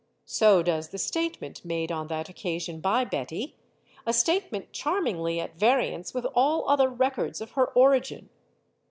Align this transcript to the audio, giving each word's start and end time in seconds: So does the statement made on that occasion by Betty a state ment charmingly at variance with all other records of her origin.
So 0.25 0.63
does 0.63 0.89
the 0.89 0.97
statement 0.97 1.63
made 1.63 1.91
on 1.91 2.07
that 2.07 2.27
occasion 2.27 2.79
by 2.81 3.03
Betty 3.05 3.55
a 4.03 4.11
state 4.11 4.51
ment 4.51 4.71
charmingly 4.71 5.39
at 5.39 5.59
variance 5.59 6.11
with 6.11 6.25
all 6.33 6.67
other 6.67 6.89
records 6.89 7.39
of 7.39 7.51
her 7.51 7.67
origin. 7.75 8.29